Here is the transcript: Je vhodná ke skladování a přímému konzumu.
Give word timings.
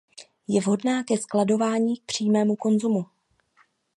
Je 0.47 0.61
vhodná 0.61 1.03
ke 1.03 1.17
skladování 1.17 1.93
a 1.99 2.03
přímému 2.05 2.55
konzumu. 2.55 3.05